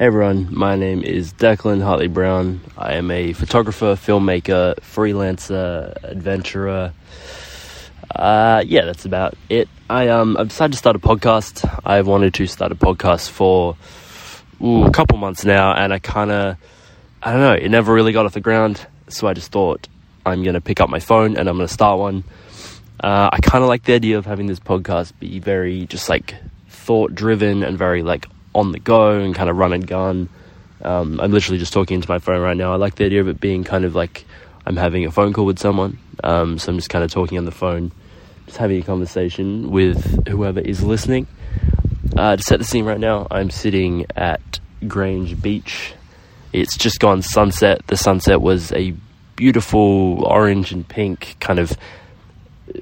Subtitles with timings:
[0.00, 2.62] Hey everyone, my name is Declan Hartley Brown.
[2.78, 6.94] I am a photographer, filmmaker, freelancer, adventurer.
[8.16, 9.68] Uh, yeah, that's about it.
[9.90, 11.68] I um I've decided to start a podcast.
[11.84, 13.76] I've wanted to start a podcast for
[14.64, 16.56] ooh, a couple months now, and I kind of
[17.22, 18.86] I don't know, it never really got off the ground.
[19.08, 19.86] So I just thought
[20.24, 22.24] I'm gonna pick up my phone and I'm gonna start one.
[23.04, 26.36] Uh, I kind of like the idea of having this podcast be very just like
[26.70, 30.28] thought driven and very like on the go and kind of run and gun.
[30.82, 32.72] Um, I'm literally just talking into my phone right now.
[32.72, 34.24] I like the idea of it being kind of like
[34.66, 35.98] I'm having a phone call with someone.
[36.24, 37.92] Um, so I'm just kind of talking on the phone,
[38.46, 41.26] just having a conversation with whoever is listening.
[42.16, 45.94] Uh, to set the scene right now, I'm sitting at Grange Beach.
[46.52, 47.86] It's just gone sunset.
[47.86, 48.94] The sunset was a
[49.36, 51.72] beautiful orange and pink kind of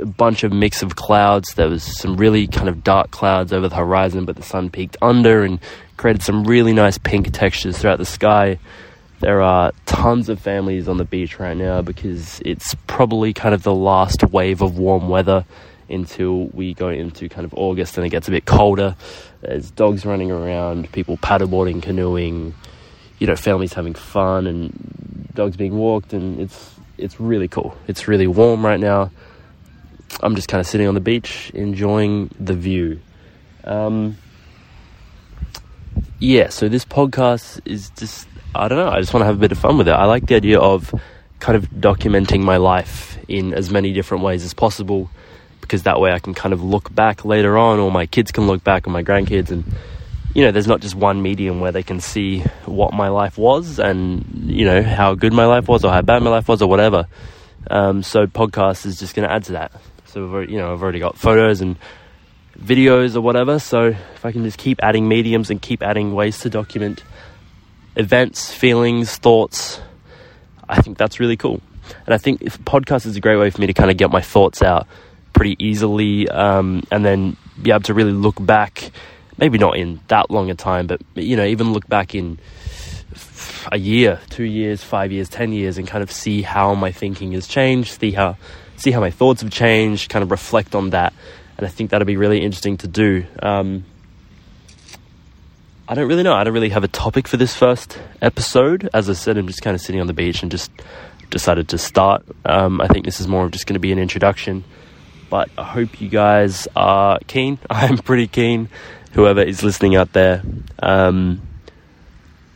[0.00, 1.54] a bunch of mix of clouds.
[1.54, 4.96] There was some really kind of dark clouds over the horizon, but the sun peeked
[5.02, 5.60] under and
[5.96, 8.58] created some really nice pink textures throughout the sky.
[9.20, 13.62] There are tons of families on the beach right now because it's probably kind of
[13.62, 15.44] the last wave of warm weather
[15.88, 18.94] until we go into kind of August and it gets a bit colder.
[19.40, 22.54] There's dogs running around, people paddleboarding, canoeing,
[23.18, 27.76] you know, families having fun and dogs being walked and it's it's really cool.
[27.86, 29.10] It's really warm right now.
[30.22, 33.00] I'm just kind of sitting on the beach enjoying the view.
[33.64, 34.16] Um,
[36.18, 39.40] yeah, so this podcast is just, I don't know, I just want to have a
[39.40, 39.92] bit of fun with it.
[39.92, 40.94] I like the idea of
[41.40, 45.10] kind of documenting my life in as many different ways as possible
[45.60, 48.46] because that way I can kind of look back later on, or my kids can
[48.46, 49.64] look back, or my grandkids, and
[50.32, 53.78] you know, there's not just one medium where they can see what my life was
[53.78, 56.68] and you know how good my life was, or how bad my life was, or
[56.68, 57.08] whatever.
[57.68, 59.72] Um, so podcast is just going to add to that.
[60.16, 61.76] So already, you know, I've already got photos and
[62.58, 63.58] videos or whatever.
[63.58, 67.04] So if I can just keep adding mediums and keep adding ways to document
[67.96, 69.78] events, feelings, thoughts,
[70.66, 71.60] I think that's really cool.
[72.06, 74.10] And I think if podcast is a great way for me to kind of get
[74.10, 74.88] my thoughts out
[75.34, 78.90] pretty easily, um, and then be able to really look back.
[79.36, 82.38] Maybe not in that long a time, but you know, even look back in
[83.72, 87.32] a year, two years, five years, ten years, and kind of see how my thinking
[87.32, 88.36] has changed, see how
[88.76, 91.12] see how my thoughts have changed, kind of reflect on that.
[91.58, 93.24] And I think that'll be really interesting to do.
[93.42, 93.84] Um,
[95.88, 96.34] I don't really know.
[96.34, 98.90] I don't really have a topic for this first episode.
[98.92, 100.70] As I said, I'm just kind of sitting on the beach and just
[101.30, 102.24] decided to start.
[102.44, 104.64] Um, I think this is more of just going to be an introduction.
[105.30, 107.58] But I hope you guys are keen.
[107.70, 108.68] I'm pretty keen.
[109.12, 110.42] Whoever is listening out there.
[110.82, 111.45] Um,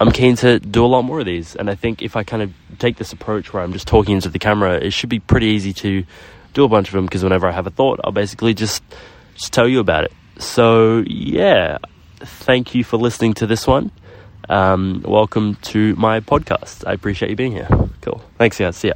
[0.00, 1.54] I'm keen to do a lot more of these.
[1.54, 4.28] And I think if I kind of take this approach where I'm just talking into
[4.28, 6.04] the camera, it should be pretty easy to
[6.52, 8.82] do a bunch of them because whenever I have a thought, I'll basically just
[9.34, 10.12] just tell you about it.
[10.38, 11.78] So yeah,
[12.18, 13.90] thank you for listening to this one.
[14.48, 16.86] Um, welcome to my podcast.
[16.86, 17.68] I appreciate you being here.
[18.02, 18.22] Cool.
[18.38, 18.76] Thanks, guys.
[18.76, 18.94] See ya.